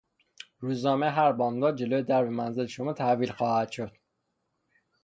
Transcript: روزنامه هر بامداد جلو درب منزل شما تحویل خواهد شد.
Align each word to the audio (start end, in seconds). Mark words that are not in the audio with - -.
روزنامه 0.59 1.09
هر 1.09 1.31
بامداد 1.31 1.75
جلو 1.77 2.01
درب 2.01 2.27
منزل 2.27 2.65
شما 2.65 2.93
تحویل 2.93 3.31
خواهد 3.31 3.71
شد. 3.71 3.97